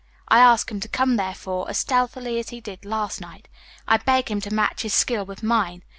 [0.29, 3.47] I ask him to come, therefore, as stealthily as he did last night.
[3.87, 5.83] I beg him to match his skill with mine.